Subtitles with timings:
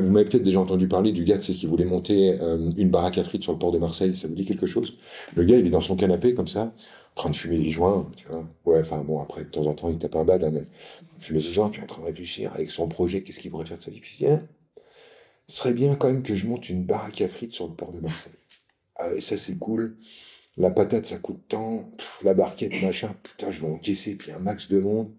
[0.00, 3.16] Vous m'avez peut-être déjà entendu parler du gars, c'est qui voulait monter euh, une baraque
[3.18, 4.16] à frites sur le port de Marseille.
[4.16, 4.98] Ça vous dit quelque chose?
[5.36, 8.10] Le gars, il est dans son canapé comme ça, en train de fumer des joints,
[8.16, 8.44] tu vois.
[8.64, 10.52] Ouais, enfin bon, après de temps en temps, il tape un bad, hein,
[11.20, 13.78] fumer des joints, puis en train de réfléchir avec son projet, qu'est-ce qu'il pourrait faire
[13.78, 14.00] de sa vie.
[14.00, 14.42] Dit, hein,
[15.46, 17.92] ce serait bien quand même que je monte une baraque à frites sur le port
[17.92, 18.32] de Marseille.
[18.96, 19.96] Ah ouais, ça c'est cool.
[20.56, 21.88] La patate, ça coûte tant.
[22.22, 23.14] la barquette, machin.
[23.22, 25.12] Putain, je vais encaisser, puis un max de monde.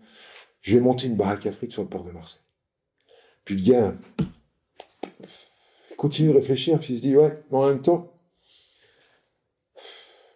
[0.62, 2.42] Je vais monter une baraque à frites sur le port de Marseille.
[3.44, 3.96] Puis le gars,
[6.06, 8.14] continue de réfléchir, puis il se dit, ouais, en même temps,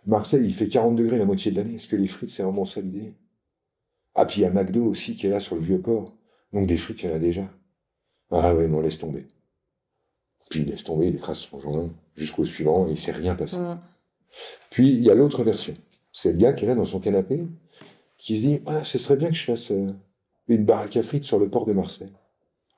[0.07, 1.75] Marseille, il fait 40 degrés la moitié de l'année.
[1.75, 3.13] Est-ce que les frites, c'est vraiment ça l'idée?
[4.15, 6.17] Ah, puis il y a McDo aussi qui est là sur le vieux port.
[6.53, 7.47] Donc des frites, il y en a déjà.
[8.31, 9.27] Ah ouais, non, laisse tomber.
[10.49, 13.59] Puis il laisse tomber, il écrase son joint jusqu'au suivant, et il s'est rien passé.
[14.71, 15.75] Puis il y a l'autre version.
[16.11, 17.45] C'est le gars qui est là dans son canapé,
[18.17, 19.93] qui se dit, ah, ce serait bien que je fasse euh,
[20.47, 22.11] une baraque à frites sur le port de Marseille.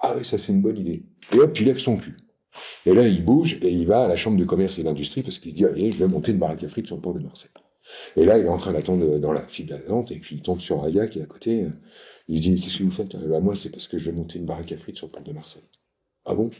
[0.02, 1.04] Ah oui, ça c'est une bonne idée.
[1.34, 2.18] Et hop, il lève son cul.
[2.86, 5.40] Et là, il bouge et il va à la chambre de commerce et d'industrie parce
[5.40, 7.52] qu'il dit, allez, je vais monter une baraque à frites sur le port de Marseille.
[8.16, 10.60] Et là, il est en train d'attendre dans la file d'attente et puis il tombe
[10.60, 11.66] sur un gars qui est à côté.
[12.28, 14.46] Il dit, qu'est-ce que vous faites bah, Moi, c'est parce que je vais monter une
[14.46, 15.64] baraque à frites sur le port de Marseille.
[16.26, 16.52] Ah bon?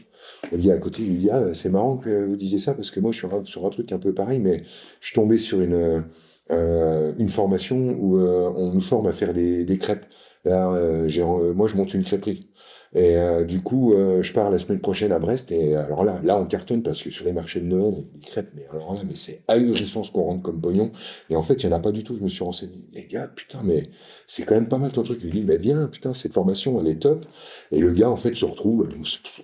[0.52, 3.00] Le gars à côté lui dit, ah, c'est marrant que vous disiez ça parce que
[3.00, 4.64] moi, je suis sur un truc un peu pareil, mais
[5.00, 6.04] je suis tombé sur une,
[6.52, 10.06] euh, formation où euh, on nous forme à faire des, crêpes.
[10.46, 12.50] Là, euh, moi, je monte une crêperie.
[12.94, 15.52] Et euh, du coup, euh, je pars la semaine prochaine à Brest.
[15.52, 18.50] Et alors là, là, on cartonne parce que sur les marchés de Noël, les crêpes,
[18.54, 20.92] mais alors là, mais c'est ahurissant ce qu'on rentre comme pognon.
[21.30, 22.18] Et en fait, il n'y en a pas du tout.
[22.18, 22.76] Je me suis renseigné.
[22.94, 23.90] Les gars, putain, mais
[24.28, 25.20] c'est quand même pas mal ton truc.
[25.24, 27.24] Il dit, mais viens, putain, cette formation, elle est top.
[27.72, 28.90] Et le gars, en fait, se retrouve,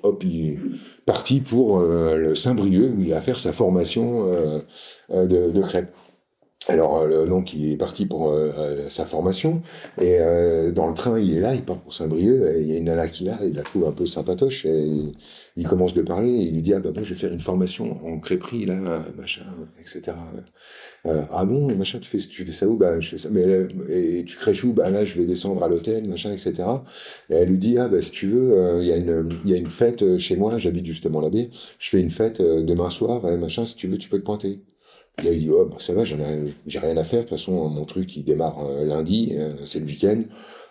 [0.03, 0.59] hop, il est
[1.05, 4.27] parti pour euh, le Saint-Brieuc où il va faire sa formation
[5.09, 5.93] de, de crêpes.
[6.69, 9.61] Alors euh, donc il est parti pour euh, euh, sa formation
[10.01, 10.17] et
[10.73, 13.07] dans le train il est là, il part pour Saint-Brieuc il y a une nana
[13.07, 15.13] qui là, il la trouve un peu sympatoche et
[15.55, 17.39] il, commence de parler et il lui dit ah bah moi je vais faire une
[17.39, 19.43] formation en crêperie là machin
[19.79, 20.17] etc.
[21.05, 22.75] ah bon machin tu fais tu fais ça où?
[22.77, 23.43] Bah je fais ça mais
[23.89, 24.73] et tu crèches où?
[24.73, 26.53] Bah là je vais descendre à l'hôtel machin etc.
[27.29, 29.53] Et elle lui dit ah bah si tu veux il y a une il y
[29.53, 33.65] a une fête chez moi j'habite justement là-bas je fais une fête demain soir machin
[33.65, 34.61] si tu veux tu peux te pointer.
[35.23, 36.15] Il a dit, oh, bah, ça va, j'ai
[36.79, 37.19] rien à faire.
[37.19, 40.21] De toute façon, mon truc, il démarre euh, lundi, euh, c'est le week-end.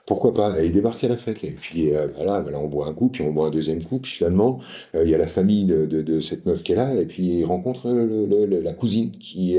[0.07, 0.63] Pourquoi pas?
[0.63, 1.43] Et il débarque à la fête.
[1.43, 3.99] Et puis euh, voilà, voilà, on boit un coup, puis on boit un deuxième coup.
[3.99, 4.61] Puis finalement,
[4.95, 6.95] il y a la famille de, de, de, cette meuf qui est là.
[6.95, 9.59] Et puis il rencontre le, la cousine qui,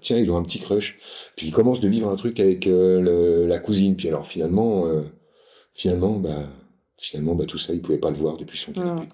[0.00, 0.98] tiens, ils ont un petit crush.
[1.36, 3.94] Puis il commence de vivre un truc avec la cousine.
[3.94, 4.84] Puis alors finalement,
[5.74, 6.50] finalement, bah,
[6.96, 9.06] finalement, bah, tout ça, il pouvait pas le voir depuis son canapé.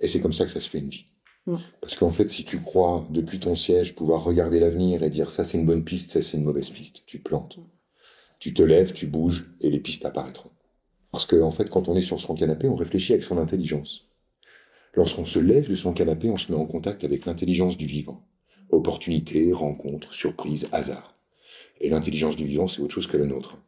[0.00, 1.11] Et c'est comme ça que ça se fait une vie.
[1.80, 5.42] Parce qu'en fait, si tu crois, depuis ton siège, pouvoir regarder l'avenir et dire ça
[5.42, 7.58] c'est une bonne piste, ça c'est une mauvaise piste, tu te plantes.
[8.38, 10.50] Tu te lèves, tu bouges et les pistes apparaîtront.
[11.10, 14.08] Parce qu'en en fait, quand on est sur son canapé, on réfléchit avec son intelligence.
[14.94, 18.24] Lorsqu'on se lève de son canapé, on se met en contact avec l'intelligence du vivant.
[18.70, 21.16] Opportunité, rencontre, surprise, hasard.
[21.80, 23.58] Et l'intelligence du vivant, c'est autre chose que la nôtre.